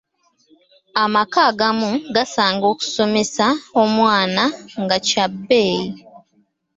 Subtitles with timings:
[1.03, 3.47] Amaka agamu gasanga okusomesa
[3.81, 4.43] omwana
[4.81, 5.89] nga kya bbeeyi.